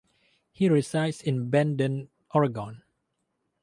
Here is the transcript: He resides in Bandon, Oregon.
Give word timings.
He 0.51 0.67
resides 0.67 1.21
in 1.21 1.51
Bandon, 1.51 2.09
Oregon. 2.33 2.81